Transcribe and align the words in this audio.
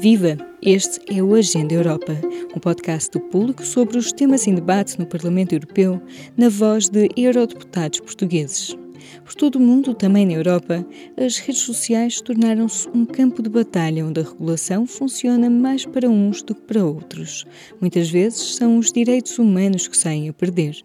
Viva! 0.00 0.36
Este 0.62 1.00
é 1.12 1.20
o 1.20 1.34
Agenda 1.34 1.74
Europa, 1.74 2.12
um 2.54 2.60
podcast 2.60 3.10
do 3.10 3.18
público 3.18 3.64
sobre 3.64 3.98
os 3.98 4.12
temas 4.12 4.46
em 4.46 4.54
debate 4.54 4.96
no 4.96 5.04
Parlamento 5.04 5.54
Europeu, 5.54 6.00
na 6.36 6.48
voz 6.48 6.88
de 6.88 7.08
eurodeputados 7.16 7.98
portugueses. 7.98 8.76
Por 9.24 9.34
todo 9.34 9.56
o 9.56 9.60
mundo, 9.60 9.94
também 9.94 10.26
na 10.26 10.32
Europa, 10.32 10.86
as 11.16 11.38
redes 11.38 11.62
sociais 11.62 12.20
tornaram-se 12.20 12.88
um 12.88 13.04
campo 13.04 13.42
de 13.42 13.48
batalha 13.48 14.06
onde 14.06 14.20
a 14.20 14.24
regulação 14.24 14.86
funciona 14.86 15.50
mais 15.50 15.84
para 15.84 16.08
uns 16.08 16.42
do 16.42 16.54
que 16.54 16.62
para 16.62 16.84
outros. 16.84 17.44
Muitas 17.80 18.10
vezes 18.10 18.56
são 18.56 18.78
os 18.78 18.92
direitos 18.92 19.38
humanos 19.38 19.88
que 19.88 19.96
saem 19.96 20.28
a 20.28 20.32
perder. 20.32 20.76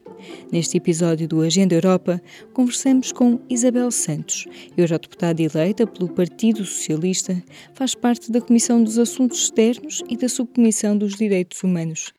Neste 0.52 0.77
episódio 0.77 1.27
do 1.27 1.41
Agenda 1.41 1.75
Europa, 1.75 2.21
conversamos 2.53 3.11
com 3.11 3.39
Isabel 3.49 3.91
Santos, 3.91 4.45
eurodeputada 4.77 5.41
eleita 5.41 5.85
pelo 5.85 6.09
Partido 6.09 6.66
Socialista, 6.66 7.41
faz 7.73 7.93
parte 7.93 8.31
da 8.31 8.41
Comissão 8.41 8.84
dos 8.84 8.98
Assuntos 8.98 9.39
Externos 9.39 10.03
e 10.09 10.16
da 10.16 10.30
Subcomissão 10.30 10.98
dos 10.98 11.16
Direitos 11.16 11.61
Humanos. 11.63 12.13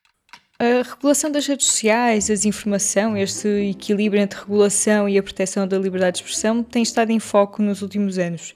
A 0.56 0.88
regulação 0.88 1.32
das 1.32 1.48
redes 1.48 1.66
sociais, 1.66 2.30
a 2.30 2.34
desinformação, 2.34 3.16
este 3.16 3.48
equilíbrio 3.70 4.22
entre 4.22 4.38
regulação 4.38 5.08
e 5.08 5.18
a 5.18 5.22
proteção 5.22 5.66
da 5.66 5.76
liberdade 5.76 6.18
de 6.18 6.22
expressão 6.22 6.62
tem 6.62 6.80
estado 6.80 7.10
em 7.10 7.18
foco 7.18 7.60
nos 7.60 7.82
últimos 7.82 8.18
anos. 8.18 8.54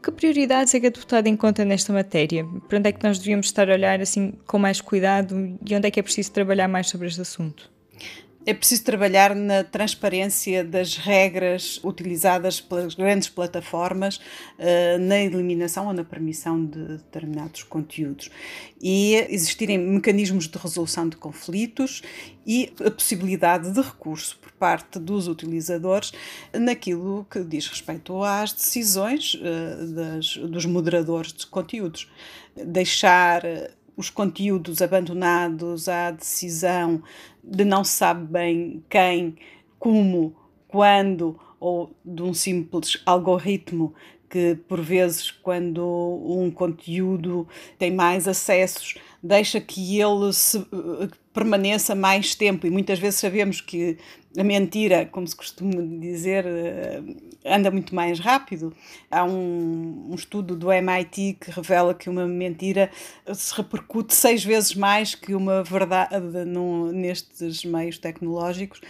Que 0.00 0.12
prioridades 0.12 0.72
é 0.74 0.80
que 0.80 0.86
a 0.86 0.90
deputada 0.90 1.28
encontra 1.28 1.64
nesta 1.64 1.92
matéria? 1.92 2.46
Para 2.68 2.78
onde 2.78 2.88
é 2.88 2.92
que 2.92 3.02
nós 3.02 3.18
devíamos 3.18 3.46
estar 3.46 3.68
a 3.68 3.74
olhar 3.74 4.00
assim 4.00 4.32
com 4.46 4.60
mais 4.60 4.80
cuidado 4.80 5.58
e 5.68 5.74
onde 5.74 5.88
é 5.88 5.90
que 5.90 5.98
é 5.98 6.02
preciso 6.02 6.30
trabalhar 6.30 6.68
mais 6.68 6.88
sobre 6.88 7.08
este 7.08 7.20
assunto? 7.20 7.68
É 8.46 8.54
preciso 8.54 8.84
trabalhar 8.84 9.34
na 9.34 9.62
transparência 9.62 10.64
das 10.64 10.96
regras 10.96 11.78
utilizadas 11.84 12.58
pelas 12.58 12.94
grandes 12.94 13.28
plataformas 13.28 14.16
uh, 14.16 14.98
na 14.98 15.18
eliminação 15.18 15.86
ou 15.88 15.92
na 15.92 16.02
permissão 16.04 16.64
de 16.64 16.96
determinados 16.96 17.62
conteúdos 17.64 18.30
e 18.80 19.14
existirem 19.28 19.76
mecanismos 19.76 20.48
de 20.48 20.56
resolução 20.56 21.06
de 21.06 21.18
conflitos 21.18 22.00
e 22.46 22.72
a 22.82 22.90
possibilidade 22.90 23.72
de 23.72 23.80
recurso 23.82 24.38
por 24.38 24.50
parte 24.52 24.98
dos 24.98 25.28
utilizadores 25.28 26.10
naquilo 26.54 27.26
que 27.30 27.44
diz 27.44 27.68
respeito 27.68 28.24
às 28.24 28.54
decisões 28.54 29.34
uh, 29.34 29.86
das, 29.92 30.36
dos 30.38 30.64
moderadores 30.64 31.34
de 31.34 31.46
conteúdos. 31.46 32.10
Deixar 32.56 33.42
os 34.00 34.08
conteúdos 34.08 34.80
abandonados 34.80 35.88
à 35.88 36.10
decisão 36.10 37.02
de 37.44 37.64
não 37.64 37.84
se 37.84 37.92
sabe 37.92 38.26
bem 38.26 38.82
quem, 38.88 39.36
como, 39.78 40.34
quando, 40.66 41.38
ou 41.60 41.94
de 42.02 42.22
um 42.22 42.32
simples 42.32 43.00
algoritmo 43.04 43.94
que, 44.30 44.54
por 44.66 44.80
vezes, 44.80 45.30
quando 45.30 45.84
um 46.24 46.50
conteúdo 46.50 47.46
tem 47.78 47.92
mais 47.92 48.26
acessos, 48.26 48.94
deixa 49.22 49.60
que 49.60 50.00
ele 50.00 50.32
se, 50.32 50.64
permaneça 51.34 51.94
mais 51.94 52.34
tempo. 52.34 52.66
E 52.66 52.70
muitas 52.70 52.98
vezes 52.98 53.20
sabemos 53.20 53.60
que 53.60 53.98
a 54.38 54.42
mentira, 54.42 55.04
como 55.04 55.26
se 55.26 55.36
costuma 55.36 55.82
dizer, 56.00 56.46
eh, 56.46 57.02
anda 57.44 57.70
muito 57.70 57.94
mais 57.94 58.18
rápido. 58.18 58.74
Há 59.10 59.24
um, 59.24 60.08
um, 60.10 60.14
estudo 60.14 60.56
do 60.56 60.70
MIT 60.70 61.38
que 61.40 61.50
revela 61.50 61.94
que 61.94 62.10
uma 62.10 62.26
mentira 62.26 62.90
se 63.32 63.54
repercute 63.54 64.14
seis 64.14 64.44
vezes 64.44 64.74
mais 64.74 65.14
que 65.14 65.34
uma 65.34 65.62
verdade 65.62 66.18
no, 66.46 66.92
nestes 66.92 67.64
meios 67.64 67.98
tecnológicos 67.98 68.80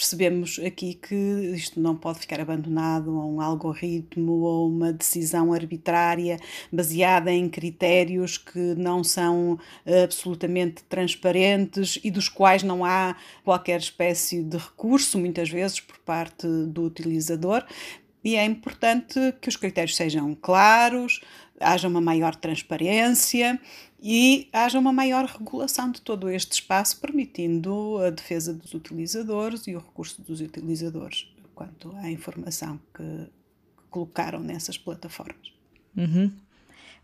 percebemos 0.00 0.58
aqui 0.64 0.94
que 0.94 1.14
isto 1.54 1.78
não 1.78 1.94
pode 1.94 2.20
ficar 2.20 2.40
abandonado 2.40 3.10
a 3.10 3.26
um 3.26 3.38
algoritmo 3.38 4.32
ou 4.32 4.66
uma 4.66 4.94
decisão 4.94 5.52
arbitrária 5.52 6.38
baseada 6.72 7.30
em 7.30 7.50
critérios 7.50 8.38
que 8.38 8.58
não 8.76 9.04
são 9.04 9.58
eh, 9.84 10.04
absolutamente 10.04 10.82
transparentes 10.84 12.00
e 12.02 12.10
dos 12.10 12.30
quais 12.30 12.62
não 12.62 12.82
há 12.82 13.14
qualquer 13.44 13.78
espécie 13.78 14.42
de 14.42 14.56
recurso, 14.56 15.18
muitas 15.18 15.50
vezes 15.50 15.80
por 15.80 15.98
parte 15.98 16.46
do 16.46 16.84
utilizador. 16.84 17.62
E 18.24 18.36
é 18.36 18.44
importante 18.44 19.18
que 19.38 19.50
os 19.50 19.56
critérios 19.56 19.96
sejam 19.96 20.34
claros, 20.34 21.20
haja 21.60 21.86
uma 21.86 22.00
maior 22.00 22.34
transparência 22.34 23.60
e 24.02 24.48
haja 24.52 24.78
uma 24.78 24.92
maior 24.92 25.26
regulação 25.26 25.90
de 25.90 26.00
todo 26.00 26.30
este 26.30 26.52
espaço, 26.52 26.98
permitindo 27.00 27.98
a 27.98 28.10
defesa 28.10 28.52
dos 28.54 28.74
utilizadores 28.74 29.66
e 29.66 29.74
o 29.76 29.78
recurso 29.78 30.22
dos 30.22 30.40
utilizadores 30.40 31.28
quanto 31.54 31.94
à 31.96 32.10
informação 32.10 32.80
que, 32.94 33.28
colocaram 33.90 34.40
nessas 34.40 34.78
plataformas. 34.78 35.52
Uhum. 35.96 36.32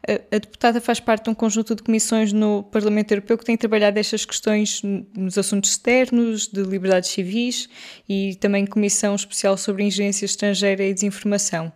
A, 0.07 0.39
deputada 0.39 0.81
faz 0.81 1.01
parte 1.01 1.25
de 1.25 1.31
um 1.31 1.35
conjunto 1.35 1.75
de 1.75 1.83
comissões 1.83 2.33
no 2.33 2.63
Parlamento 2.63 3.11
Europeu 3.11 3.37
que 3.37 3.45
tem 3.45 3.57
trabalhado 3.57 3.99
estas 3.99 4.25
questões 4.25 4.81
nos 5.15 5.37
assuntos 5.37 5.71
externos, 5.71 6.47
de 6.47 6.63
liberdades 6.63 7.11
civis 7.11 7.69
e 8.09 8.37
também 8.37 8.65
comissão 8.65 9.15
especial 9.15 9.57
sobre 9.59 9.83
ingerência 9.83 10.25
estrangeira 10.25 10.85
e 10.85 10.95
desinformação. 10.95 11.73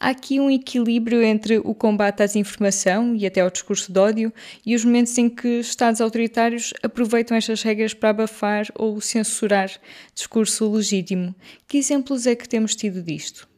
Há 0.00 0.10
aqui 0.10 0.40
um 0.40 0.50
equilíbrio 0.50 1.22
entre 1.22 1.58
o 1.58 1.74
combate 1.74 2.22
à 2.22 2.26
desinformação 2.26 3.14
e 3.14 3.26
até 3.26 3.40
ao 3.40 3.50
discurso 3.50 3.92
de 3.92 3.98
ódio 3.98 4.32
e 4.66 4.74
os 4.74 4.84
momentos 4.84 5.16
em 5.16 5.30
que 5.30 5.60
Estados 5.60 6.00
autoritários 6.00 6.74
aproveitam 6.82 7.36
estas 7.36 7.62
regras 7.62 7.94
para 7.94 8.10
abafar 8.10 8.66
ou 8.74 9.00
censurar 9.00 9.70
discurso 10.14 10.70
legítimo. 10.70 11.34
Que 11.68 11.78
exemplos 11.78 12.26
é 12.26 12.34
que 12.34 12.48
temos 12.48 12.74
tido 12.74 13.02
disto? 13.02 13.48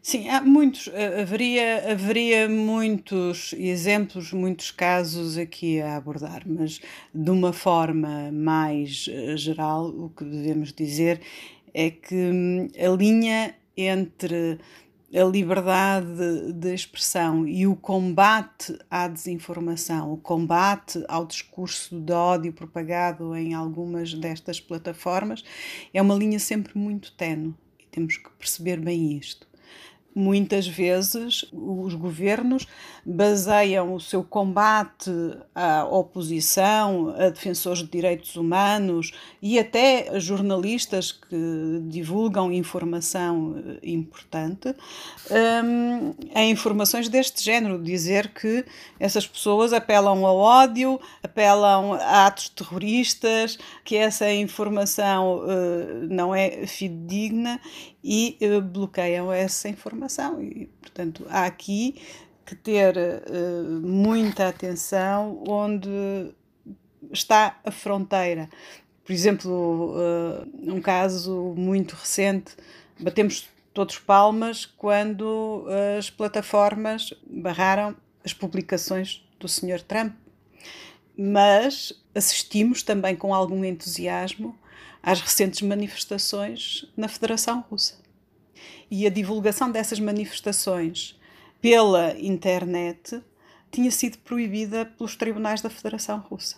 Sim, 0.00 0.28
há 0.28 0.40
muitos, 0.40 0.88
haveria, 1.20 1.92
haveria 1.92 2.48
muitos 2.48 3.52
exemplos, 3.58 4.32
muitos 4.32 4.70
casos 4.70 5.36
aqui 5.36 5.80
a 5.80 5.96
abordar, 5.96 6.42
mas 6.46 6.80
de 7.14 7.30
uma 7.30 7.52
forma 7.52 8.30
mais 8.32 9.06
eh, 9.10 9.36
geral, 9.36 9.88
o 9.88 10.08
que 10.08 10.24
devemos 10.24 10.72
dizer 10.72 11.20
é 11.74 11.90
que 11.90 12.14
hum, 12.14 12.68
a 12.78 12.88
linha 12.96 13.54
entre 13.76 14.58
a 15.14 15.24
liberdade 15.24 16.52
de 16.52 16.74
expressão 16.74 17.46
e 17.46 17.66
o 17.66 17.76
combate 17.76 18.76
à 18.90 19.06
desinformação, 19.06 20.12
o 20.12 20.16
combate 20.16 21.04
ao 21.08 21.24
discurso 21.24 21.98
de 21.98 22.12
ódio 22.12 22.52
propagado 22.52 23.34
em 23.36 23.54
algumas 23.54 24.12
destas 24.14 24.60
plataformas, 24.60 25.44
é 25.94 26.02
uma 26.02 26.14
linha 26.14 26.38
sempre 26.38 26.76
muito 26.76 27.12
tenue. 27.12 27.54
E 27.78 27.86
temos 27.86 28.16
que 28.16 28.30
perceber 28.30 28.80
bem 28.80 29.16
isto 29.16 29.46
muitas 30.16 30.66
vezes 30.66 31.44
os 31.52 31.92
governos 31.92 32.66
baseiam 33.04 33.94
o 33.94 34.00
seu 34.00 34.24
combate 34.24 35.10
à 35.54 35.84
oposição, 35.84 37.10
a 37.10 37.28
defensores 37.28 37.80
de 37.80 37.88
direitos 37.88 38.34
humanos 38.34 39.12
e 39.42 39.58
até 39.58 40.08
a 40.08 40.18
jornalistas 40.18 41.12
que 41.12 41.82
divulgam 41.82 42.50
informação 42.50 43.56
eh, 43.58 43.90
importante. 43.90 44.74
Um, 45.30 46.14
em 46.34 46.50
informações 46.50 47.10
deste 47.10 47.44
género, 47.44 47.80
dizer 47.80 48.28
que 48.28 48.64
essas 48.98 49.26
pessoas 49.26 49.74
apelam 49.74 50.24
ao 50.24 50.38
ódio, 50.38 50.98
apelam 51.22 51.92
a 51.92 52.26
atos 52.26 52.48
terroristas, 52.48 53.58
que 53.84 53.96
essa 53.96 54.32
informação 54.32 55.40
uh, 55.40 56.06
não 56.08 56.34
é 56.34 56.66
fidedigna 56.66 57.60
e 58.08 58.38
uh, 58.40 58.62
bloqueiam 58.62 59.32
essa 59.32 59.68
informação. 59.68 60.40
E, 60.40 60.66
portanto, 60.80 61.26
há 61.28 61.44
aqui 61.44 62.00
que 62.46 62.54
ter 62.54 62.96
uh, 62.96 63.80
muita 63.82 64.46
atenção 64.46 65.42
onde 65.48 66.32
está 67.12 67.58
a 67.64 67.70
fronteira. 67.72 68.48
Por 69.04 69.12
exemplo, 69.12 69.96
uh, 69.96 70.72
um 70.72 70.80
caso 70.80 71.52
muito 71.56 71.96
recente, 71.96 72.56
batemos 73.00 73.48
todos 73.74 73.98
palmas 73.98 74.64
quando 74.64 75.66
as 75.98 76.08
plataformas 76.08 77.12
barraram 77.28 77.94
as 78.24 78.32
publicações 78.32 79.22
do 79.38 79.46
Sr. 79.46 79.82
Trump. 79.82 80.14
Mas 81.18 81.92
assistimos 82.14 82.82
também 82.82 83.14
com 83.14 83.34
algum 83.34 83.62
entusiasmo 83.64 84.56
às 85.06 85.20
recentes 85.20 85.62
manifestações 85.62 86.84
na 86.96 87.06
Federação 87.06 87.64
Russa. 87.70 87.94
E 88.90 89.06
a 89.06 89.10
divulgação 89.10 89.70
dessas 89.70 90.00
manifestações 90.00 91.16
pela 91.60 92.18
internet 92.18 93.22
tinha 93.70 93.90
sido 93.92 94.18
proibida 94.18 94.84
pelos 94.84 95.14
tribunais 95.14 95.60
da 95.60 95.70
Federação 95.70 96.18
Russa. 96.18 96.56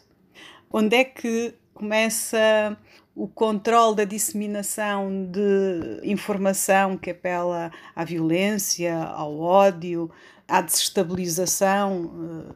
Onde 0.70 0.96
é 0.96 1.04
que 1.04 1.52
começa 1.74 2.78
o 3.14 3.28
controle 3.28 3.96
da 3.96 4.04
disseminação 4.04 5.26
de 5.30 6.00
informação 6.04 6.96
que 6.96 7.10
apela 7.10 7.70
à 7.94 8.02
violência, 8.02 8.96
ao 8.96 9.38
ódio, 9.38 10.10
à 10.46 10.62
desestabilização 10.62 12.48
eh, 12.50 12.54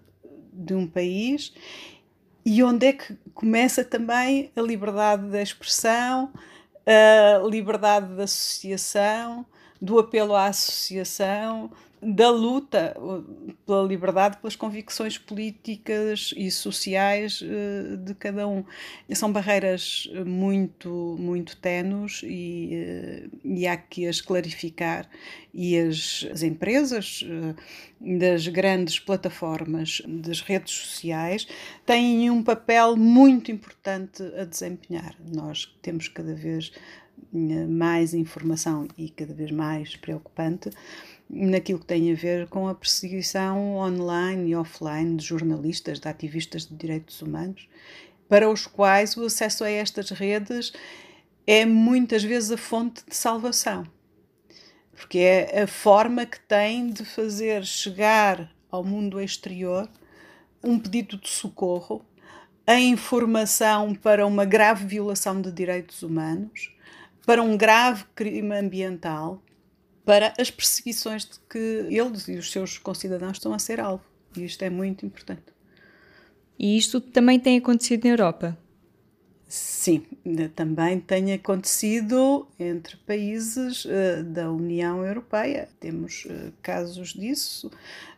de 0.53 0.75
um 0.75 0.87
país 0.87 1.53
e 2.45 2.63
onde 2.63 2.87
é 2.87 2.93
que 2.93 3.15
começa 3.35 3.85
também 3.85 4.51
a 4.57 4.61
liberdade 4.61 5.29
da 5.29 5.43
expressão, 5.43 6.33
a 6.87 7.47
liberdade 7.47 8.15
da 8.15 8.25
associação, 8.25 9.47
do 9.81 9.99
apelo 9.99 10.35
à 10.35 10.47
associação, 10.47 11.71
da 12.03 12.31
luta 12.31 12.97
pela 13.65 13.87
liberdade, 13.87 14.39
pelas 14.39 14.57
convicções 14.57 15.17
políticas 15.17 16.35
e 16.37 16.51
sociais 16.51 17.41
uh, 17.41 17.97
de 17.97 18.13
cada 18.15 18.49
um. 18.49 18.65
São 19.15 19.33
barreiras 19.33 20.11
muito, 20.27 21.17
muito 21.19 21.57
tenues 21.57 22.23
e, 22.25 23.31
uh, 23.33 23.39
e 23.45 23.69
há 23.69 23.77
que 23.77 24.07
as 24.07 24.21
clarificar. 24.21 25.09
E 25.55 25.79
as, 25.79 26.27
as 26.33 26.43
empresas 26.43 27.23
das 28.01 28.49
grandes 28.49 28.99
plataformas 28.99 30.01
das 30.07 30.41
redes 30.41 30.73
sociais 30.73 31.47
têm 31.85 32.31
um 32.31 32.43
papel 32.43 32.97
muito 32.97 33.53
importante 33.53 34.23
a 34.39 34.45
desempenhar. 34.45 35.15
Nós 35.33 35.67
temos 35.83 36.09
cada 36.09 36.35
vez 36.35 36.73
mais 37.69 38.15
informação 38.15 38.89
e 38.97 39.09
cada 39.11 39.33
vez 39.33 39.51
mais 39.51 39.95
preocupante 39.97 40.71
naquilo 41.29 41.79
que 41.79 41.87
tem 41.87 42.13
a 42.13 42.15
ver 42.15 42.49
com 42.49 42.69
a 42.69 42.75
perseguição 42.75 43.77
online 43.77 44.51
e 44.51 44.57
offline 44.57 45.17
de 45.17 45.25
jornalistas, 45.25 45.99
de 45.99 46.09
ativistas 46.09 46.67
de 46.67 46.75
direitos 46.75 47.23
humanos, 47.23 47.69
para 48.29 48.49
os 48.49 48.67
quais 48.67 49.17
o 49.17 49.25
acesso 49.25 49.65
a 49.65 49.71
estas 49.71 50.11
redes 50.11 50.73
é 51.47 51.65
muitas 51.65 52.23
vezes 52.23 52.51
a 52.51 52.57
fonte 52.57 53.03
de 53.09 53.17
salvação, 53.17 53.87
porque 54.95 55.19
é 55.19 55.63
a 55.63 55.67
forma 55.67 56.25
que 56.25 56.39
tem 56.41 56.91
de 56.91 57.05
fazer 57.05 57.65
chegar 57.65 58.51
ao 58.71 58.85
mundo 58.85 59.21
exterior 59.21 59.89
um 60.63 60.79
pedido 60.79 61.17
de 61.17 61.29
socorro, 61.29 62.05
a 62.67 62.79
informação 62.79 63.95
para 63.95 64.27
uma 64.27 64.45
grave 64.45 64.87
violação 64.87 65.41
de 65.41 65.51
direitos 65.51 66.03
humanos, 66.03 66.73
para 67.27 67.43
um 67.43 67.57
grave 67.57 68.05
crime 68.15 68.57
ambiental 68.57 69.43
para 70.05 70.33
as 70.39 70.51
perseguições 70.51 71.25
de 71.25 71.39
que 71.49 71.87
eles 71.91 72.29
e 72.29 72.37
os 72.37 72.51
seus 72.51 72.79
concidadãos 72.79 73.37
estão 73.37 73.55
a 73.55 73.59
ser 73.59 73.81
alvo. 73.81 74.05
E 74.37 74.45
isto 74.45 74.63
é 74.63 74.71
muito 74.71 75.07
importante. 75.07 75.53
E 76.59 76.77
isto 76.77 77.01
também 77.01 77.39
tem 77.39 77.59
acontecido 77.59 78.05
na 78.05 78.11
Europa? 78.11 78.59
Sim, 79.55 80.07
também 80.57 80.99
tem 80.99 81.35
acontecido 81.35 82.49
entre 82.59 82.97
países 82.97 83.85
uh, 83.85 84.25
da 84.25 84.51
União 84.51 85.05
Europeia. 85.05 85.69
Temos 85.79 86.25
uh, 86.25 86.51
casos 86.63 87.13
disso 87.13 87.71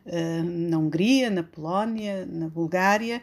uh, 0.06 0.44
na 0.44 0.78
Hungria, 0.78 1.30
na 1.30 1.42
Polónia, 1.42 2.24
na 2.24 2.46
Bulgária. 2.48 3.20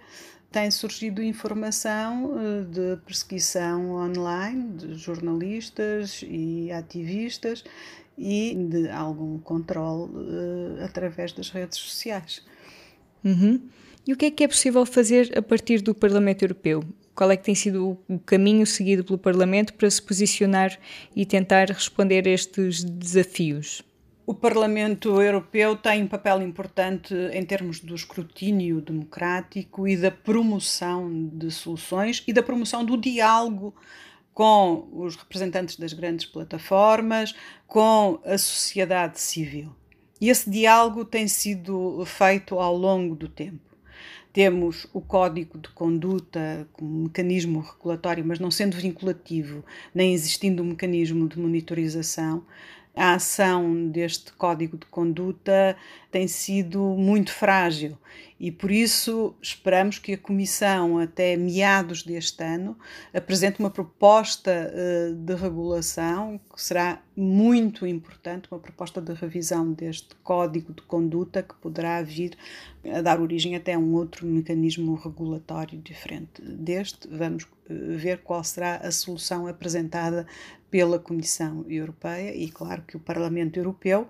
Tem 0.51 0.69
surgido 0.69 1.23
informação 1.23 2.33
de 2.69 2.97
perseguição 3.05 3.91
online 3.91 4.73
de 4.75 4.95
jornalistas 4.95 6.25
e 6.27 6.69
ativistas 6.73 7.63
e 8.21 8.55
de 8.55 8.89
algum 8.89 9.39
controle 9.39 10.11
uh, 10.13 10.83
através 10.83 11.33
das 11.33 11.49
redes 11.49 11.79
sociais. 11.79 12.43
Uhum. 13.23 13.59
E 14.05 14.13
o 14.13 14.17
que 14.17 14.25
é 14.25 14.31
que 14.31 14.43
é 14.43 14.47
possível 14.47 14.85
fazer 14.85 15.37
a 15.37 15.41
partir 15.41 15.81
do 15.81 15.93
Parlamento 15.93 16.43
Europeu? 16.43 16.83
Qual 17.13 17.29
é 17.29 17.37
que 17.37 17.43
tem 17.43 17.55
sido 17.55 17.97
o 18.07 18.19
caminho 18.19 18.65
seguido 18.65 19.03
pelo 19.03 19.17
Parlamento 19.17 19.73
para 19.73 19.89
se 19.89 20.01
posicionar 20.01 20.77
e 21.15 21.25
tentar 21.25 21.69
responder 21.69 22.27
a 22.27 22.31
estes 22.31 22.83
desafios? 22.83 23.83
O 24.25 24.33
Parlamento 24.33 25.21
Europeu 25.21 25.75
tem 25.75 26.03
um 26.03 26.07
papel 26.07 26.41
importante 26.41 27.13
em 27.33 27.43
termos 27.43 27.79
do 27.79 27.93
escrutínio 27.93 28.79
democrático 28.79 29.87
e 29.87 29.97
da 29.97 30.09
promoção 30.09 31.29
de 31.33 31.51
soluções 31.51 32.23
e 32.27 32.31
da 32.31 32.41
promoção 32.41 32.85
do 32.85 32.95
diálogo 32.95 33.75
com 34.33 34.87
os 34.93 35.15
representantes 35.15 35.75
das 35.75 35.93
grandes 35.93 36.25
plataformas, 36.25 37.35
com 37.67 38.19
a 38.23 38.37
sociedade 38.37 39.19
civil. 39.19 39.75
E 40.19 40.29
esse 40.29 40.49
diálogo 40.49 41.03
tem 41.03 41.27
sido 41.27 42.03
feito 42.05 42.59
ao 42.59 42.77
longo 42.77 43.15
do 43.15 43.27
tempo. 43.27 43.71
Temos 44.31 44.87
o 44.93 45.01
código 45.01 45.57
de 45.57 45.67
conduta 45.69 46.67
como 46.71 47.03
mecanismo 47.03 47.59
regulatório, 47.59 48.23
mas 48.25 48.39
não 48.39 48.49
sendo 48.49 48.77
vinculativo, 48.77 49.65
nem 49.93 50.13
existindo 50.13 50.63
um 50.63 50.67
mecanismo 50.67 51.27
de 51.27 51.37
monitorização. 51.37 52.45
A 52.95 53.13
ação 53.15 53.89
deste 53.89 54.31
código 54.33 54.77
de 54.77 54.85
conduta 54.85 55.75
tem 56.11 56.27
sido 56.27 56.79
muito 56.97 57.31
frágil 57.31 57.97
e 58.43 58.51
por 58.51 58.71
isso 58.71 59.35
esperamos 59.39 59.99
que 59.99 60.13
a 60.13 60.17
Comissão, 60.17 60.97
até 60.97 61.37
meados 61.37 62.01
deste 62.01 62.43
ano, 62.43 62.75
apresente 63.13 63.59
uma 63.59 63.69
proposta 63.69 64.51
uh, 64.51 65.13
de 65.13 65.35
regulação 65.35 66.41
que 66.51 66.59
será 66.59 66.99
muito 67.15 67.85
importante, 67.85 68.49
uma 68.51 68.59
proposta 68.59 68.99
de 68.99 69.13
revisão 69.13 69.71
deste 69.71 70.15
código 70.23 70.73
de 70.73 70.81
conduta 70.81 71.43
que 71.43 71.53
poderá 71.53 72.01
vir 72.01 72.35
a 72.91 72.99
dar 72.99 73.21
origem 73.21 73.55
até 73.55 73.75
a 73.75 73.79
um 73.79 73.93
outro 73.93 74.25
mecanismo 74.25 74.95
regulatório 74.95 75.79
diferente 75.79 76.41
deste. 76.41 77.07
Vamos 77.07 77.43
uh, 77.43 77.47
ver 77.69 78.21
qual 78.23 78.43
será 78.43 78.77
a 78.77 78.91
solução 78.91 79.45
apresentada 79.45 80.25
pela 80.71 80.97
Comissão 80.97 81.63
Europeia 81.69 82.35
e, 82.35 82.49
claro, 82.49 82.81
que 82.87 82.97
o 82.97 82.99
Parlamento 82.99 83.57
Europeu 83.57 84.09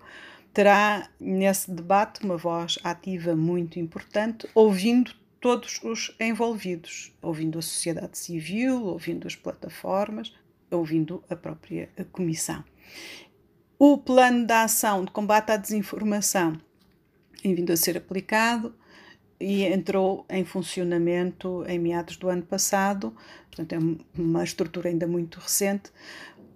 terá 0.53 1.09
nesse 1.19 1.71
debate 1.71 2.23
uma 2.23 2.37
voz 2.37 2.77
ativa 2.83 3.35
muito 3.35 3.79
importante, 3.79 4.47
ouvindo 4.53 5.13
todos 5.39 5.79
os 5.83 6.15
envolvidos, 6.19 7.13
ouvindo 7.21 7.57
a 7.57 7.61
sociedade 7.61 8.17
civil, 8.17 8.83
ouvindo 8.83 9.27
as 9.27 9.35
plataformas, 9.35 10.33
ouvindo 10.69 11.23
a 11.29 11.35
própria 11.35 11.89
Comissão. 12.11 12.63
O 13.79 13.97
plano 13.97 14.45
de 14.45 14.53
ação 14.53 15.03
de 15.03 15.11
combate 15.11 15.51
à 15.51 15.57
desinformação 15.57 16.59
tem 17.41 17.55
vindo 17.55 17.73
a 17.73 17.77
ser 17.77 17.97
aplicado 17.97 18.75
e 19.39 19.63
entrou 19.63 20.23
em 20.29 20.45
funcionamento 20.45 21.65
em 21.67 21.79
meados 21.79 22.15
do 22.15 22.29
ano 22.29 22.43
passado, 22.43 23.15
portanto 23.47 23.73
é 23.73 24.19
uma 24.21 24.43
estrutura 24.43 24.89
ainda 24.89 25.07
muito 25.07 25.39
recente, 25.39 25.91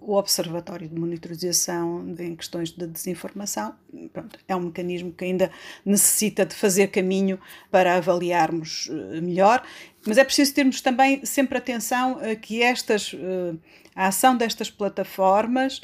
o 0.05 0.15
Observatório 0.15 0.87
de 0.87 0.95
Monitorização 0.95 2.05
em 2.19 2.35
questões 2.35 2.69
de 2.69 2.85
desinformação 2.85 3.73
pronto, 4.13 4.39
é 4.47 4.55
um 4.55 4.61
mecanismo 4.61 5.11
que 5.11 5.25
ainda 5.25 5.49
necessita 5.83 6.45
de 6.45 6.53
fazer 6.53 6.87
caminho 6.87 7.39
para 7.71 7.95
avaliarmos 7.95 8.87
eh, 8.89 9.19
melhor, 9.19 9.65
mas 10.05 10.19
é 10.19 10.23
preciso 10.23 10.53
termos 10.53 10.79
também 10.79 11.25
sempre 11.25 11.57
atenção 11.57 12.19
a 12.19 12.35
que 12.35 12.61
estas, 12.61 13.15
eh, 13.15 13.55
a 13.95 14.07
ação 14.07 14.37
destas 14.37 14.69
plataformas 14.69 15.81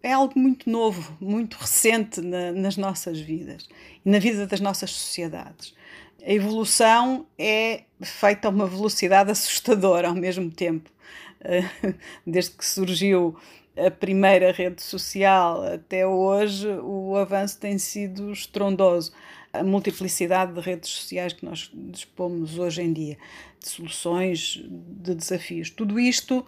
é 0.00 0.12
algo 0.12 0.38
muito 0.38 0.70
novo, 0.70 1.16
muito 1.20 1.54
recente 1.54 2.20
na, 2.20 2.52
nas 2.52 2.76
nossas 2.76 3.18
vidas 3.18 3.68
e 4.04 4.08
na 4.08 4.20
vida 4.20 4.46
das 4.46 4.60
nossas 4.60 4.92
sociedades. 4.92 5.74
A 6.26 6.32
evolução 6.32 7.24
é 7.38 7.84
feita 8.02 8.48
a 8.48 8.50
uma 8.50 8.66
velocidade 8.66 9.30
assustadora 9.30 10.08
ao 10.08 10.14
mesmo 10.14 10.50
tempo. 10.50 10.90
desde 12.26 12.50
que 12.50 12.66
surgiu 12.66 13.36
a 13.76 13.92
primeira 13.92 14.50
rede 14.50 14.82
social 14.82 15.62
até 15.62 16.04
hoje, 16.04 16.66
o 16.82 17.14
avanço 17.16 17.60
tem 17.60 17.78
sido 17.78 18.32
estrondoso. 18.32 19.12
A 19.52 19.62
multiplicidade 19.62 20.52
de 20.52 20.60
redes 20.60 20.90
sociais 20.90 21.32
que 21.32 21.44
nós 21.44 21.70
dispomos 21.72 22.58
hoje 22.58 22.82
em 22.82 22.92
dia, 22.92 23.16
de 23.60 23.68
soluções, 23.68 24.60
de 24.66 25.14
desafios, 25.14 25.70
tudo 25.70 26.00
isto 26.00 26.44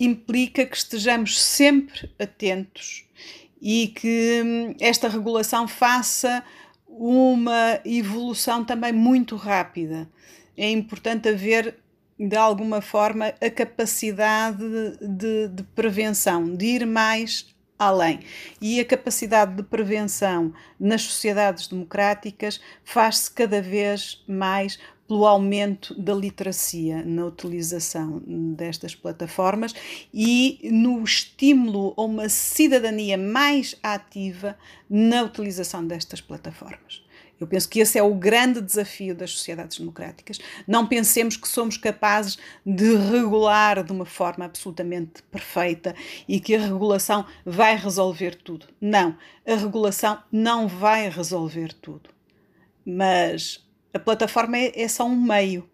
implica 0.00 0.66
que 0.66 0.76
estejamos 0.76 1.40
sempre 1.40 2.10
atentos 2.18 3.04
e 3.62 3.88
que 3.88 4.42
hum, 4.44 4.74
esta 4.80 5.08
regulação 5.08 5.68
faça 5.68 6.42
uma 7.02 7.80
evolução 7.82 8.62
também 8.62 8.92
muito 8.92 9.34
rápida. 9.34 10.06
É 10.54 10.70
importante 10.70 11.30
haver 11.30 11.76
de 12.18 12.36
alguma 12.36 12.82
forma, 12.82 13.32
a 13.40 13.48
capacidade 13.48 14.62
de, 15.00 15.48
de, 15.48 15.62
prevenção, 15.74 16.54
de 16.54 16.66
ir 16.66 16.86
mais 16.86 17.46
além. 17.78 18.20
E 18.60 18.78
a 18.78 18.84
capacidade 18.84 19.54
de 19.54 19.62
prevenção 19.62 20.52
nas 20.78 21.00
sociedades 21.00 21.66
democráticas 21.66 22.60
faz-se 22.84 23.30
cada 23.30 23.62
vez 23.62 24.22
mais 24.28 24.78
pelo 25.10 25.26
aumento 25.26 25.92
da 26.00 26.14
literacia 26.14 27.04
na 27.04 27.26
utilização 27.26 28.22
destas 28.24 28.94
plataformas 28.94 29.74
e 30.14 30.70
no 30.70 31.02
estímulo 31.02 31.92
a 31.96 32.02
uma 32.02 32.28
cidadania 32.28 33.18
mais 33.18 33.74
ativa 33.82 34.56
na 34.88 35.24
utilização 35.24 35.84
destas 35.84 36.20
plataformas. 36.20 37.02
Eu 37.40 37.48
penso 37.48 37.68
que 37.68 37.80
esse 37.80 37.98
é 37.98 38.02
o 38.04 38.14
grande 38.14 38.60
desafio 38.60 39.12
das 39.12 39.32
sociedades 39.32 39.78
democráticas. 39.78 40.38
Não 40.64 40.86
pensemos 40.86 41.36
que 41.36 41.48
somos 41.48 41.76
capazes 41.76 42.38
de 42.64 42.94
regular 42.94 43.82
de 43.82 43.90
uma 43.90 44.06
forma 44.06 44.44
absolutamente 44.44 45.24
perfeita 45.24 45.92
e 46.28 46.38
que 46.38 46.54
a 46.54 46.60
regulação 46.60 47.26
vai 47.44 47.74
resolver 47.74 48.36
tudo. 48.36 48.66
Não, 48.80 49.16
a 49.44 49.56
regulação 49.56 50.22
não 50.30 50.68
vai 50.68 51.08
resolver 51.08 51.72
tudo. 51.72 52.10
Mas 52.86 53.68
a 53.92 53.98
plataforma 53.98 54.56
é, 54.56 54.82
é 54.82 54.88
só 54.88 55.04
um 55.04 55.20
meio. 55.20 55.68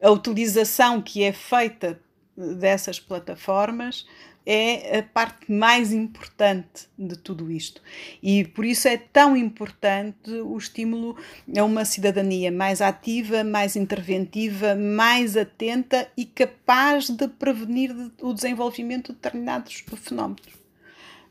A 0.00 0.10
utilização 0.10 1.00
que 1.00 1.22
é 1.22 1.32
feita 1.32 2.00
dessas 2.36 2.98
plataformas 2.98 4.06
é 4.44 4.98
a 4.98 5.02
parte 5.02 5.50
mais 5.50 5.92
importante 5.92 6.88
de 6.98 7.16
tudo 7.16 7.50
isto. 7.50 7.80
E 8.22 8.44
por 8.44 8.64
isso 8.64 8.88
é 8.88 8.96
tão 8.96 9.36
importante 9.36 10.30
o 10.30 10.56
estímulo 10.56 11.16
a 11.56 11.64
uma 11.64 11.84
cidadania 11.84 12.50
mais 12.50 12.80
ativa, 12.80 13.44
mais 13.44 13.76
interventiva, 13.76 14.74
mais 14.74 15.36
atenta 15.36 16.08
e 16.16 16.24
capaz 16.24 17.08
de 17.08 17.28
prevenir 17.28 17.94
o 18.20 18.32
desenvolvimento 18.32 19.12
de 19.12 19.18
determinados 19.18 19.84
fenómenos. 19.96 20.62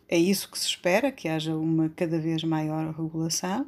É 0.08 0.18
isso 0.18 0.50
que 0.52 0.60
se 0.60 0.68
espera, 0.68 1.12
que 1.12 1.28
haja 1.30 1.56
uma 1.56 1.90
cada 1.90 2.20
vez 2.20 2.44
maior 2.44 2.94
regulação. 2.94 3.66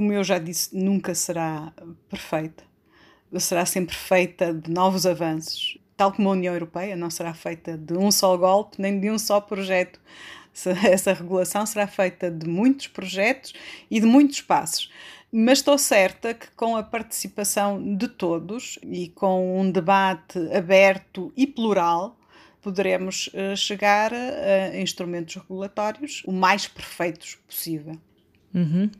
Como 0.00 0.14
eu 0.14 0.24
já 0.24 0.38
disse, 0.38 0.74
nunca 0.74 1.14
será 1.14 1.74
perfeita. 2.08 2.64
Será 3.38 3.66
sempre 3.66 3.94
feita 3.94 4.54
de 4.54 4.70
novos 4.70 5.04
avanços 5.04 5.76
tal 5.94 6.10
como 6.10 6.30
a 6.30 6.32
União 6.32 6.54
Europeia, 6.54 6.96
não 6.96 7.10
será 7.10 7.34
feita 7.34 7.76
de 7.76 7.92
um 7.92 8.10
só 8.10 8.34
golpe 8.34 8.80
nem 8.80 8.98
de 8.98 9.10
um 9.10 9.18
só 9.18 9.42
projeto. 9.42 10.00
Essa 10.90 11.12
regulação 11.12 11.66
será 11.66 11.86
feita 11.86 12.30
de 12.30 12.48
muitos 12.48 12.86
projetos 12.86 13.52
e 13.90 14.00
de 14.00 14.06
muitos 14.06 14.40
passos. 14.40 14.90
Mas 15.30 15.58
estou 15.58 15.76
certa 15.76 16.32
que 16.32 16.50
com 16.52 16.76
a 16.76 16.82
participação 16.82 17.94
de 17.94 18.08
todos 18.08 18.78
e 18.82 19.08
com 19.08 19.60
um 19.60 19.70
debate 19.70 20.38
aberto 20.56 21.30
e 21.36 21.46
plural, 21.46 22.18
poderemos 22.62 23.28
eh, 23.34 23.54
chegar 23.54 24.14
a 24.14 24.80
instrumentos 24.80 25.34
regulatórios 25.34 26.22
o 26.24 26.32
mais 26.32 26.66
perfeitos 26.66 27.34
possível. 27.46 27.98
Uhum 28.54 28.90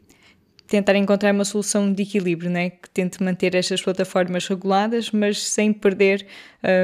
tentar 0.71 0.95
encontrar 0.95 1.35
uma 1.35 1.45
solução 1.45 1.93
de 1.93 2.05
equilíbrio, 2.05 2.49
né? 2.49 2.71
que 2.71 2.89
tente 2.89 3.21
manter 3.21 3.57
estas 3.57 3.83
plataformas 3.83 4.47
reguladas, 4.47 5.11
mas 5.11 5.43
sem 5.43 5.73
perder 5.73 6.25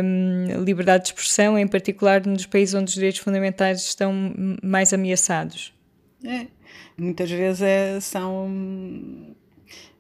um, 0.04 0.64
liberdade 0.64 1.04
de 1.04 1.10
expressão, 1.10 1.56
em 1.56 1.68
particular 1.68 2.26
nos 2.26 2.44
países 2.46 2.74
onde 2.74 2.88
os 2.88 2.94
direitos 2.94 3.20
fundamentais 3.20 3.84
estão 3.84 4.12
mais 4.60 4.92
ameaçados. 4.92 5.72
É. 6.24 6.48
Muitas 6.98 7.30
vezes 7.30 7.62
é, 7.62 8.00
são 8.00 9.36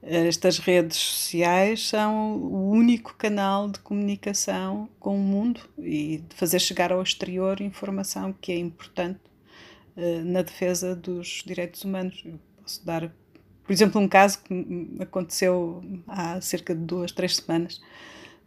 estas 0.02 0.58
redes 0.58 0.96
sociais 0.96 1.88
são 1.88 2.36
o 2.36 2.70
único 2.70 3.14
canal 3.16 3.68
de 3.68 3.78
comunicação 3.80 4.88
com 4.98 5.16
o 5.16 5.18
mundo 5.18 5.60
e 5.78 6.18
de 6.28 6.34
fazer 6.34 6.60
chegar 6.60 6.92
ao 6.92 7.02
exterior 7.02 7.60
informação 7.60 8.32
que 8.32 8.50
é 8.50 8.58
importante 8.58 9.20
uh, 9.96 10.24
na 10.24 10.42
defesa 10.42 10.94
dos 10.94 11.42
direitos 11.46 11.84
humanos. 11.84 12.22
Eu 12.24 12.38
posso 12.62 12.84
dar 12.84 13.12
por 13.66 13.72
exemplo, 13.72 14.00
um 14.00 14.06
caso 14.06 14.38
que 14.44 14.96
aconteceu 15.00 15.82
há 16.06 16.40
cerca 16.40 16.74
de 16.74 16.80
duas, 16.82 17.10
três 17.10 17.36
semanas, 17.36 17.80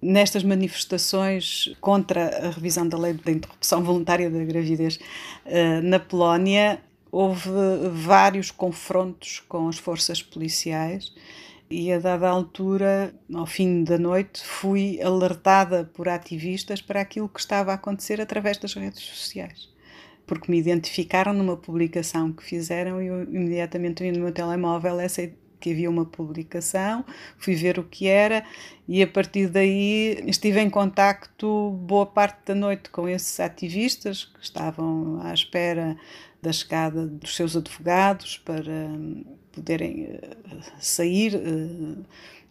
nestas 0.02 0.44
manifestações 0.44 1.74
contra 1.82 2.48
a 2.48 2.52
revisão 2.52 2.88
da 2.88 2.98
lei 2.98 3.14
da 3.14 3.32
interrupção 3.32 3.84
voluntária 3.84 4.30
da 4.30 4.44
gravidez 4.46 4.98
eh, 5.46 5.82
na 5.82 6.00
Polónia, 6.00 6.82
houve 7.12 7.50
vários 7.92 8.50
confrontos 8.50 9.44
com 9.50 9.68
as 9.68 9.78
forças 9.78 10.24
policiais 10.24 11.14
e 11.70 11.92
a 11.92 12.00
dada 12.00 12.30
altura, 12.30 13.14
ao 13.34 13.46
fim 13.46 13.84
da 13.84 13.98
noite, 13.98 14.42
fui 14.46 15.02
alertada 15.02 15.84
por 15.94 16.08
ativistas 16.08 16.82
para 16.82 17.02
aquilo 17.02 17.28
que 17.28 17.40
estava 17.40 17.72
a 17.72 17.76
acontecer 17.76 18.22
através 18.22 18.58
das 18.58 18.74
redes 18.74 19.02
sociais 19.02 19.70
porque 20.30 20.52
me 20.52 20.60
identificaram 20.60 21.34
numa 21.34 21.58
publicação 21.58 22.32
que 22.32 22.44
fizeram 22.44 23.02
e 23.02 23.08
eu 23.08 23.24
imediatamente 23.24 24.04
vi 24.04 24.12
no 24.12 24.20
meu 24.20 24.32
telemóvel 24.32 25.00
essa 25.00 25.28
que 25.60 25.72
havia 25.72 25.90
uma 25.90 26.06
publicação, 26.06 27.04
fui 27.36 27.56
ver 27.56 27.80
o 27.80 27.84
que 27.84 28.08
era 28.08 28.46
e 28.88 29.02
a 29.02 29.08
partir 29.08 29.48
daí 29.48 30.24
estive 30.28 30.62
em 30.62 30.70
contacto 30.70 31.72
boa 31.82 32.06
parte 32.06 32.38
da 32.46 32.54
noite 32.54 32.92
com 32.92 33.10
esses 33.10 33.40
ativistas 33.40 34.26
que 34.26 34.44
estavam 34.44 35.20
à 35.24 35.34
espera 35.34 35.98
da 36.44 36.54
chegada 36.54 37.08
dos 37.08 37.36
seus 37.36 37.58
advogados 37.58 38.38
para 38.38 38.72
hum, 38.72 39.26
poderem 39.52 40.12
eh, 40.12 40.38
sair 40.80 41.34
eh, 41.34 42.04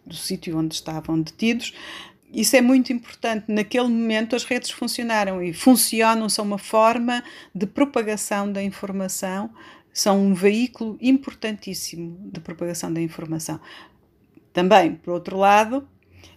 do 0.05 0.15
sítio 0.15 0.57
onde 0.57 0.75
estavam 0.75 1.21
detidos 1.21 1.73
isso 2.31 2.55
é 2.55 2.61
muito 2.61 2.93
importante. 2.93 3.45
Naquele 3.47 3.87
momento, 3.87 4.35
as 4.35 4.43
redes 4.43 4.69
funcionaram 4.69 5.41
e 5.41 5.53
funcionam, 5.53 6.29
são 6.29 6.45
uma 6.45 6.57
forma 6.57 7.23
de 7.53 7.65
propagação 7.65 8.51
da 8.51 8.61
informação, 8.61 9.49
são 9.91 10.19
um 10.19 10.33
veículo 10.33 10.97
importantíssimo 11.01 12.17
de 12.31 12.39
propagação 12.39 12.93
da 12.93 13.01
informação. 13.01 13.59
Também, 14.53 14.95
por 14.95 15.13
outro 15.13 15.37
lado, 15.37 15.87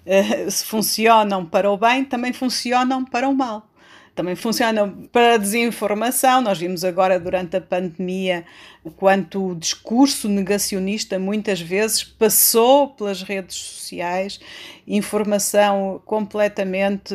se 0.50 0.64
funcionam 0.64 1.44
para 1.44 1.70
o 1.70 1.76
bem, 1.76 2.04
também 2.04 2.32
funcionam 2.32 3.04
para 3.04 3.28
o 3.28 3.34
mal 3.34 3.72
também 4.14 4.37
funciona 4.37 4.92
para 5.11 5.38
desinformação. 5.38 6.40
Nós 6.42 6.59
vimos 6.59 6.85
agora 6.85 7.19
durante 7.19 7.57
a 7.57 7.61
pandemia 7.61 8.45
o 8.85 8.90
quanto 8.90 9.49
o 9.49 9.54
discurso 9.54 10.28
negacionista 10.28 11.19
muitas 11.19 11.61
vezes 11.61 12.04
passou 12.04 12.88
pelas 12.88 13.23
redes 13.23 13.57
sociais, 13.57 14.40
informação 14.87 16.02
completamente 16.04 17.14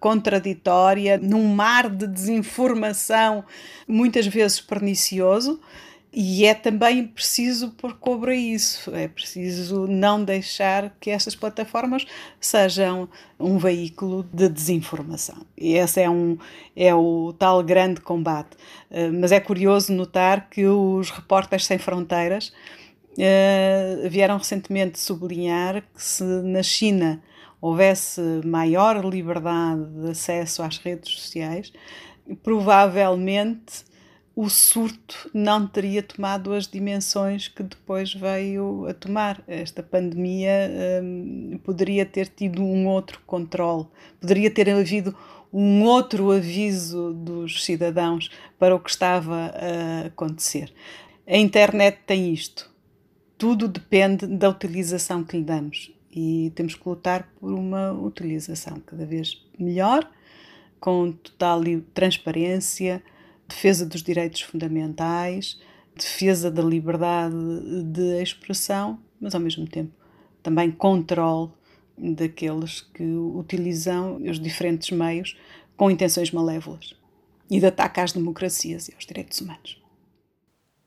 contraditória, 0.00 1.16
num 1.16 1.44
mar 1.44 1.88
de 1.88 2.06
desinformação 2.06 3.44
muitas 3.88 4.26
vezes 4.26 4.60
pernicioso. 4.60 5.60
E 6.18 6.46
é 6.46 6.54
também 6.54 7.06
preciso 7.06 7.72
pôr 7.72 7.92
cobre 7.92 8.30
a 8.32 8.34
isso, 8.34 8.90
é 8.94 9.06
preciso 9.06 9.86
não 9.86 10.24
deixar 10.24 10.96
que 10.98 11.10
estas 11.10 11.36
plataformas 11.36 12.06
sejam 12.40 13.06
um 13.38 13.58
veículo 13.58 14.26
de 14.32 14.48
desinformação. 14.48 15.36
E 15.58 15.74
esse 15.74 16.00
é, 16.00 16.08
um, 16.08 16.38
é 16.74 16.94
o 16.94 17.34
tal 17.38 17.62
grande 17.62 18.00
combate. 18.00 18.56
Uh, 18.90 19.12
mas 19.20 19.30
é 19.30 19.38
curioso 19.38 19.92
notar 19.92 20.48
que 20.48 20.64
os 20.64 21.10
Repórteres 21.10 21.66
Sem 21.66 21.76
Fronteiras 21.76 22.50
uh, 23.18 24.08
vieram 24.08 24.38
recentemente 24.38 24.98
sublinhar 24.98 25.82
que 25.94 26.02
se 26.02 26.24
na 26.24 26.62
China 26.62 27.22
houvesse 27.60 28.22
maior 28.42 29.04
liberdade 29.04 29.84
de 29.84 30.12
acesso 30.12 30.62
às 30.62 30.78
redes 30.78 31.12
sociais, 31.12 31.70
provavelmente 32.42 33.84
o 34.36 34.50
surto 34.50 35.30
não 35.32 35.66
teria 35.66 36.02
tomado 36.02 36.52
as 36.52 36.68
dimensões 36.68 37.48
que 37.48 37.62
depois 37.62 38.12
veio 38.12 38.86
a 38.86 38.92
tomar. 38.92 39.42
Esta 39.48 39.82
pandemia 39.82 40.70
hum, 41.02 41.58
poderia 41.64 42.04
ter 42.04 42.28
tido 42.28 42.62
um 42.62 42.86
outro 42.86 43.18
controle, 43.26 43.86
poderia 44.20 44.50
ter 44.50 44.68
havido 44.68 45.16
um 45.50 45.82
outro 45.84 46.30
aviso 46.32 47.14
dos 47.14 47.64
cidadãos 47.64 48.28
para 48.58 48.76
o 48.76 48.78
que 48.78 48.90
estava 48.90 49.54
a 49.54 50.06
acontecer. 50.08 50.70
A 51.26 51.38
internet 51.38 52.00
tem 52.06 52.30
isto. 52.30 52.70
Tudo 53.38 53.66
depende 53.66 54.26
da 54.26 54.50
utilização 54.50 55.24
que 55.24 55.38
lhe 55.38 55.44
damos 55.44 55.90
e 56.14 56.52
temos 56.54 56.74
que 56.74 56.86
lutar 56.86 57.26
por 57.40 57.54
uma 57.54 57.90
utilização 57.92 58.80
cada 58.84 59.06
vez 59.06 59.42
melhor, 59.58 60.06
com 60.78 61.10
total 61.10 61.62
transparência 61.94 63.02
defesa 63.48 63.86
dos 63.86 64.02
direitos 64.02 64.42
fundamentais, 64.42 65.58
defesa 65.94 66.50
da 66.50 66.62
liberdade 66.62 67.34
de 67.84 68.22
expressão, 68.22 68.98
mas 69.20 69.34
ao 69.34 69.40
mesmo 69.40 69.66
tempo 69.66 69.92
também 70.42 70.70
controle 70.70 71.50
daqueles 71.98 72.80
que 72.80 73.02
utilizam 73.02 74.16
os 74.22 74.38
diferentes 74.38 74.90
meios 74.90 75.36
com 75.76 75.90
intenções 75.90 76.30
malévolas 76.30 76.94
e 77.50 77.58
de 77.58 77.66
ataque 77.66 78.00
às 78.00 78.12
democracias 78.12 78.88
e 78.88 78.94
aos 78.94 79.04
direitos 79.04 79.40
humanos. 79.40 79.80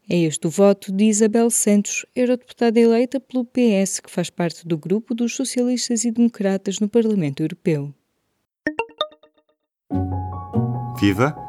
É 0.09 0.17
este 0.17 0.47
o 0.47 0.49
voto 0.49 0.91
de 0.91 1.05
Isabel 1.05 1.51
Santos, 1.51 2.05
eurodeputada 2.15 2.79
eleita 2.79 3.19
pelo 3.19 3.45
PS, 3.45 3.99
que 3.99 4.09
faz 4.09 4.29
parte 4.29 4.67
do 4.67 4.77
grupo 4.77 5.13
dos 5.13 5.35
socialistas 5.35 6.03
e 6.03 6.11
democratas 6.11 6.79
no 6.79 6.89
Parlamento 6.89 7.43
Europeu. 7.43 7.93
Viva! 10.99 11.48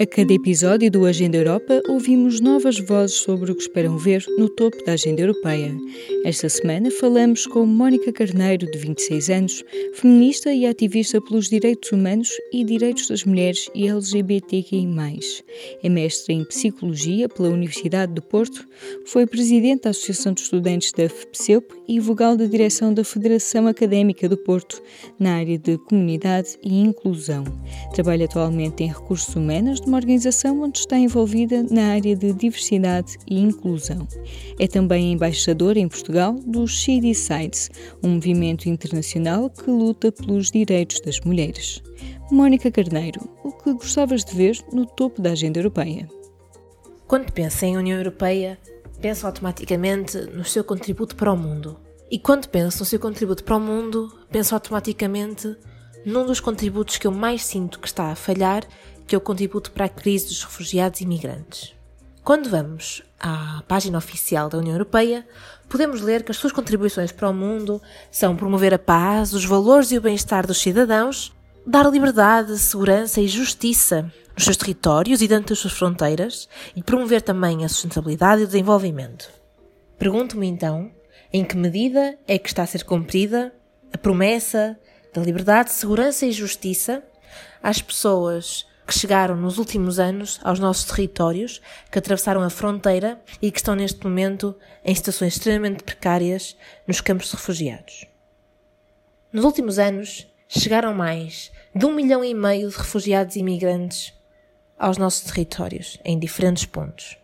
A 0.00 0.06
cada 0.06 0.32
episódio 0.32 0.88
do 0.92 1.04
Agenda 1.04 1.38
Europa, 1.38 1.82
ouvimos 1.88 2.40
novas 2.40 2.78
vozes 2.78 3.16
sobre 3.16 3.50
o 3.50 3.54
que 3.56 3.62
esperam 3.62 3.98
ver 3.98 4.24
no 4.38 4.48
topo 4.48 4.76
da 4.84 4.92
agenda 4.92 5.22
europeia. 5.22 5.76
Esta 6.24 6.48
semana 6.48 6.88
falamos 6.88 7.48
com 7.48 7.66
Mónica 7.66 8.12
Carneiro, 8.12 8.70
de 8.70 8.78
26 8.78 9.28
anos, 9.28 9.64
feminista 9.94 10.54
e 10.54 10.66
ativista 10.66 11.20
pelos 11.20 11.48
direitos 11.48 11.90
humanos 11.90 12.30
e 12.52 12.62
direitos 12.62 13.08
das 13.08 13.24
mulheres 13.24 13.68
e 13.74 13.88
LGBTQI. 13.88 14.86
É 15.82 15.88
mestre 15.88 16.32
em 16.32 16.44
Psicologia 16.44 17.28
pela 17.28 17.48
Universidade 17.48 18.14
do 18.14 18.22
Porto, 18.22 18.68
foi 19.04 19.26
presidente 19.26 19.82
da 19.82 19.90
Associação 19.90 20.32
de 20.32 20.42
Estudantes 20.42 20.92
da 20.92 21.08
FPCEUP 21.08 21.74
e 21.88 21.98
vogal 21.98 22.36
da 22.36 22.46
direção 22.46 22.94
da 22.94 23.02
Federação 23.02 23.66
Académica 23.66 24.28
do 24.28 24.36
Porto, 24.36 24.80
na 25.18 25.38
área 25.38 25.58
de 25.58 25.76
Comunidade 25.76 26.56
e 26.62 26.78
Inclusão. 26.78 27.42
Trabalha 27.92 28.26
atualmente 28.26 28.84
em 28.84 28.88
Recursos 28.88 29.34
Humanos 29.34 29.87
uma 29.88 29.96
organização 29.96 30.60
onde 30.60 30.78
está 30.80 30.98
envolvida 30.98 31.62
na 31.62 31.92
área 31.94 32.14
de 32.14 32.32
diversidade 32.34 33.16
e 33.26 33.40
inclusão. 33.40 34.06
É 34.58 34.68
também 34.68 35.12
embaixadora 35.12 35.78
em 35.78 35.88
Portugal 35.88 36.34
do 36.34 36.68
She 36.68 37.00
Decides, 37.00 37.70
um 38.02 38.10
movimento 38.10 38.68
internacional 38.68 39.48
que 39.48 39.70
luta 39.70 40.12
pelos 40.12 40.50
direitos 40.50 41.00
das 41.00 41.18
mulheres. 41.20 41.82
Mónica 42.30 42.70
Carneiro, 42.70 43.28
o 43.42 43.50
que 43.50 43.72
gostavas 43.72 44.24
de 44.24 44.34
ver 44.34 44.58
no 44.70 44.84
topo 44.84 45.22
da 45.22 45.30
agenda 45.30 45.58
europeia? 45.58 46.06
Quando 47.06 47.32
pensa 47.32 47.64
em 47.64 47.78
União 47.78 47.96
Europeia, 47.96 48.58
pensa 49.00 49.26
automaticamente 49.26 50.18
no 50.18 50.44
seu 50.44 50.62
contributo 50.62 51.16
para 51.16 51.32
o 51.32 51.36
mundo. 51.36 51.80
E 52.10 52.18
quando 52.18 52.48
penso 52.48 52.80
no 52.80 52.84
seu 52.84 53.00
contributo 53.00 53.42
para 53.42 53.56
o 53.56 53.60
mundo, 53.60 54.12
penso 54.30 54.54
automaticamente 54.54 55.56
num 56.04 56.26
dos 56.26 56.40
contributos 56.40 56.98
que 56.98 57.06
eu 57.06 57.12
mais 57.12 57.42
sinto 57.44 57.80
que 57.80 57.86
está 57.88 58.10
a 58.10 58.14
falhar 58.14 58.66
que 59.08 59.16
eu 59.16 59.20
contributo 59.20 59.72
para 59.72 59.86
a 59.86 59.88
crise 59.88 60.26
dos 60.26 60.44
refugiados 60.44 61.00
e 61.00 61.04
imigrantes. 61.04 61.74
Quando 62.22 62.50
vamos 62.50 63.02
à 63.18 63.62
página 63.66 63.96
oficial 63.96 64.50
da 64.50 64.58
União 64.58 64.74
Europeia, 64.74 65.26
podemos 65.66 66.02
ler 66.02 66.22
que 66.22 66.30
as 66.30 66.36
suas 66.36 66.52
contribuições 66.52 67.10
para 67.10 67.30
o 67.30 67.32
mundo 67.32 67.80
são 68.10 68.36
promover 68.36 68.74
a 68.74 68.78
paz, 68.78 69.32
os 69.32 69.46
valores 69.46 69.90
e 69.90 69.96
o 69.96 70.00
bem-estar 70.02 70.46
dos 70.46 70.58
cidadãos, 70.58 71.32
dar 71.66 71.90
liberdade, 71.90 72.58
segurança 72.58 73.18
e 73.18 73.26
justiça 73.26 74.12
nos 74.34 74.44
seus 74.44 74.58
territórios 74.58 75.22
e 75.22 75.26
dentro 75.26 75.48
das 75.48 75.58
suas 75.58 75.72
fronteiras 75.72 76.46
e 76.76 76.82
promover 76.82 77.22
também 77.22 77.64
a 77.64 77.68
sustentabilidade 77.68 78.42
e 78.42 78.44
o 78.44 78.46
desenvolvimento. 78.46 79.30
Pergunto-me 79.98 80.46
então, 80.46 80.90
em 81.32 81.42
que 81.44 81.56
medida 81.56 82.18
é 82.26 82.38
que 82.38 82.48
está 82.48 82.62
a 82.62 82.66
ser 82.66 82.84
cumprida 82.84 83.54
a 83.90 83.96
promessa 83.96 84.78
da 85.14 85.22
liberdade, 85.22 85.72
segurança 85.72 86.26
e 86.26 86.32
justiça 86.32 87.02
às 87.62 87.80
pessoas 87.80 88.66
que 88.88 88.98
chegaram 88.98 89.36
nos 89.36 89.58
últimos 89.58 89.98
anos 89.98 90.40
aos 90.42 90.58
nossos 90.58 90.86
territórios, 90.86 91.60
que 91.92 91.98
atravessaram 91.98 92.42
a 92.42 92.48
fronteira 92.48 93.20
e 93.42 93.52
que 93.52 93.58
estão 93.58 93.74
neste 93.74 94.02
momento 94.02 94.56
em 94.82 94.94
situações 94.94 95.34
extremamente 95.34 95.84
precárias 95.84 96.56
nos 96.86 97.02
campos 97.02 97.26
de 97.26 97.36
refugiados. 97.36 98.06
Nos 99.30 99.44
últimos 99.44 99.78
anos, 99.78 100.26
chegaram 100.48 100.94
mais 100.94 101.52
de 101.74 101.84
um 101.84 101.92
milhão 101.92 102.24
e 102.24 102.32
meio 102.32 102.70
de 102.70 102.78
refugiados 102.78 103.36
e 103.36 103.40
imigrantes 103.40 104.14
aos 104.78 104.96
nossos 104.96 105.30
territórios, 105.30 105.98
em 106.02 106.18
diferentes 106.18 106.64
pontos. 106.64 107.18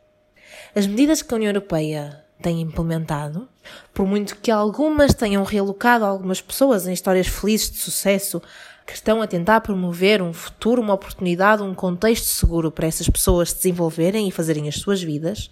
As 0.75 0.87
medidas 0.87 1.23
que 1.23 1.33
a 1.33 1.37
União 1.37 1.49
Europeia 1.49 2.23
tem 2.43 2.61
implementado, 2.61 3.49
por 3.95 4.07
muito 4.07 4.37
que 4.37 4.51
algumas 4.51 5.15
tenham 5.15 5.43
realocado 5.45 6.05
algumas 6.05 6.43
pessoas 6.43 6.87
em 6.87 6.93
histórias 6.93 7.27
felizes 7.27 7.71
de 7.71 7.79
sucesso 7.79 8.43
que 8.87 8.93
estão 8.93 9.23
a 9.23 9.27
tentar 9.27 9.61
promover 9.61 10.21
um 10.21 10.33
futuro, 10.33 10.83
uma 10.83 10.95
oportunidade, 10.95 11.63
um 11.63 11.75
contexto 11.75 12.27
seguro 12.27 12.71
para 12.71 12.87
essas 12.87 13.09
pessoas 13.09 13.51
se 13.51 13.57
desenvolverem 13.57 14.29
e 14.29 14.33
fazerem 14.33 14.69
as 14.69 14.77
suas 14.77 15.03
vidas. 15.03 15.51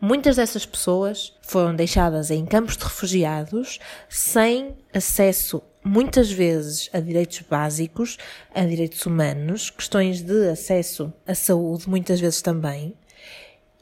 Muitas 0.00 0.36
dessas 0.36 0.66
pessoas 0.66 1.32
foram 1.40 1.74
deixadas 1.74 2.30
em 2.30 2.44
campos 2.44 2.76
de 2.76 2.84
refugiados 2.84 3.78
sem 4.08 4.76
acesso, 4.92 5.62
muitas 5.82 6.30
vezes, 6.30 6.90
a 6.92 7.00
direitos 7.00 7.40
básicos, 7.48 8.18
a 8.54 8.62
direitos 8.64 9.06
humanos, 9.06 9.70
questões 9.70 10.20
de 10.20 10.50
acesso 10.50 11.12
à 11.26 11.34
saúde, 11.34 11.88
muitas 11.88 12.20
vezes 12.20 12.42
também. 12.42 12.94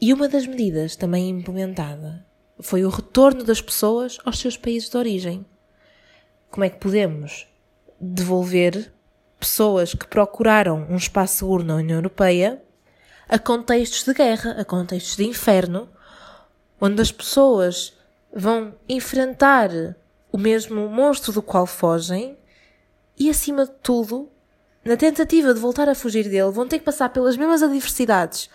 E 0.00 0.12
uma 0.12 0.28
das 0.28 0.46
medidas 0.46 0.94
também 0.94 1.30
implementada 1.30 2.24
foi 2.60 2.84
o 2.84 2.90
retorno 2.90 3.42
das 3.42 3.60
pessoas 3.60 4.18
aos 4.24 4.38
seus 4.38 4.56
países 4.56 4.88
de 4.88 4.96
origem. 4.96 5.44
Como 6.50 6.62
é 6.62 6.70
que 6.70 6.78
podemos 6.78 7.48
devolver 8.00 8.92
pessoas 9.38 9.94
que 9.94 10.06
procuraram 10.06 10.86
um 10.88 10.96
espaço 10.96 11.38
seguro 11.38 11.64
na 11.64 11.76
União 11.76 11.98
Europeia 11.98 12.62
a 13.28 13.38
contextos 13.38 14.04
de 14.04 14.14
guerra, 14.14 14.52
a 14.58 14.64
contextos 14.64 15.16
de 15.16 15.24
inferno, 15.24 15.88
onde 16.80 17.00
as 17.00 17.10
pessoas 17.10 17.96
vão 18.34 18.74
enfrentar 18.88 19.70
o 20.30 20.38
mesmo 20.38 20.88
monstro 20.88 21.32
do 21.32 21.42
qual 21.42 21.66
fogem 21.66 22.36
e, 23.18 23.30
acima 23.30 23.64
de 23.64 23.72
tudo, 23.82 24.28
na 24.84 24.96
tentativa 24.96 25.54
de 25.54 25.60
voltar 25.60 25.88
a 25.88 25.94
fugir 25.94 26.24
dele, 26.24 26.50
vão 26.50 26.66
ter 26.66 26.78
que 26.78 26.84
passar 26.84 27.08
pelas 27.10 27.36
mesmas 27.36 27.62
adversidades, 27.62 28.50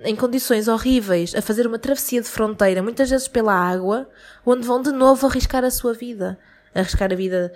em 0.00 0.14
condições 0.14 0.68
horríveis, 0.68 1.34
a 1.34 1.42
fazer 1.42 1.66
uma 1.66 1.78
travessia 1.78 2.20
de 2.22 2.28
fronteira, 2.28 2.82
muitas 2.82 3.10
vezes 3.10 3.26
pela 3.26 3.52
água, 3.52 4.08
onde 4.46 4.66
vão 4.66 4.80
de 4.80 4.92
novo 4.92 5.26
arriscar 5.26 5.64
a 5.64 5.70
sua 5.70 5.92
vida, 5.92 6.38
arriscar 6.74 7.12
a 7.12 7.16
vida 7.16 7.52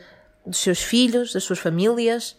dos 0.46 0.58
seus 0.58 0.82
filhos, 0.82 1.32
das 1.32 1.44
suas 1.44 1.58
famílias. 1.58 2.36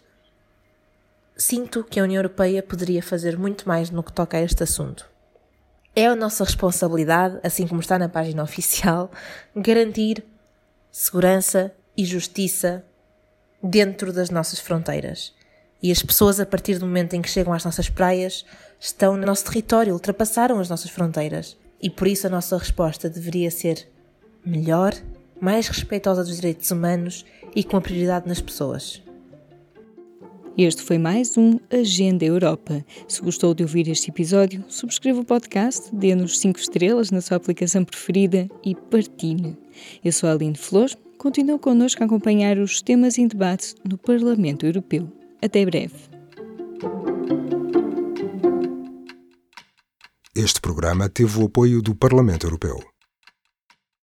Sinto 1.36 1.82
que 1.82 1.98
a 1.98 2.04
União 2.04 2.18
Europeia 2.18 2.62
poderia 2.62 3.02
fazer 3.02 3.36
muito 3.38 3.66
mais 3.66 3.90
no 3.90 4.02
que 4.02 4.12
toca 4.12 4.36
a 4.36 4.42
este 4.42 4.62
assunto. 4.62 5.08
É 5.96 6.06
a 6.06 6.16
nossa 6.16 6.44
responsabilidade, 6.44 7.38
assim 7.42 7.66
como 7.66 7.80
está 7.80 7.98
na 7.98 8.08
página 8.08 8.42
oficial, 8.42 9.10
garantir 9.54 10.24
segurança 10.90 11.72
e 11.96 12.04
justiça 12.04 12.84
dentro 13.62 14.12
das 14.12 14.30
nossas 14.30 14.58
fronteiras. 14.58 15.32
E 15.82 15.92
as 15.92 16.02
pessoas, 16.02 16.40
a 16.40 16.46
partir 16.46 16.78
do 16.78 16.86
momento 16.86 17.14
em 17.14 17.22
que 17.22 17.28
chegam 17.28 17.52
às 17.52 17.64
nossas 17.64 17.88
praias, 17.88 18.44
estão 18.80 19.16
no 19.16 19.26
nosso 19.26 19.44
território, 19.44 19.92
ultrapassaram 19.92 20.58
as 20.58 20.68
nossas 20.68 20.90
fronteiras. 20.90 21.56
E 21.80 21.90
por 21.90 22.06
isso 22.06 22.26
a 22.26 22.30
nossa 22.30 22.56
resposta 22.56 23.08
deveria 23.10 23.50
ser 23.50 23.86
melhor, 24.44 24.94
mais 25.40 25.68
respeitosa 25.68 26.22
dos 26.22 26.36
direitos 26.36 26.70
humanos 26.70 27.24
e 27.54 27.62
com 27.62 27.76
a 27.76 27.80
prioridade 27.80 28.28
nas 28.28 28.40
pessoas. 28.40 29.02
Este 30.56 30.82
foi 30.82 30.98
mais 30.98 31.36
um 31.36 31.58
Agenda 31.68 32.24
Europa. 32.24 32.84
Se 33.08 33.20
gostou 33.20 33.54
de 33.54 33.64
ouvir 33.64 33.88
este 33.88 34.10
episódio, 34.10 34.64
subscreva 34.68 35.20
o 35.20 35.24
podcast, 35.24 35.92
dê-nos 35.92 36.38
5 36.38 36.60
estrelas 36.60 37.10
na 37.10 37.20
sua 37.20 37.38
aplicação 37.38 37.84
preferida 37.84 38.48
e 38.64 38.74
partilhe. 38.74 39.56
Eu 40.04 40.12
sou 40.12 40.28
a 40.28 40.32
Aline 40.32 40.56
Flor, 40.56 40.88
continue 41.18 41.58
connosco 41.58 42.04
a 42.04 42.06
acompanhar 42.06 42.58
os 42.58 42.80
temas 42.80 43.18
em 43.18 43.26
debate 43.26 43.74
no 43.84 43.98
Parlamento 43.98 44.64
Europeu. 44.64 45.10
Até 45.42 45.64
breve. 45.66 45.94
Este 50.36 50.60
programa 50.60 51.08
teve 51.08 51.40
o 51.40 51.46
apoio 51.46 51.82
do 51.82 51.96
Parlamento 51.96 52.46
Europeu. 52.46 52.93